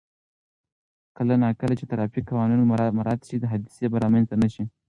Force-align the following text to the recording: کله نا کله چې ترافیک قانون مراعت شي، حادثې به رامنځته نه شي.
کله 1.17 1.33
نا 1.41 1.49
کله 1.59 1.73
چې 1.79 1.85
ترافیک 1.91 2.25
قانون 2.37 2.61
مراعت 2.97 3.21
شي، 3.27 3.35
حادثې 3.51 3.85
به 3.91 3.97
رامنځته 4.03 4.35
نه 4.43 4.47
شي. 4.53 4.63